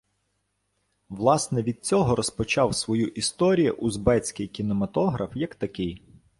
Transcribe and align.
Власне 1.09 1.63
від 1.63 1.85
цього 1.85 2.15
розпочав 2.15 2.75
свою 2.75 3.07
історію 3.07 3.73
узбецький 3.73 4.47
кінематограф 4.47 5.31
як 5.35 5.55
такий. 5.55 6.01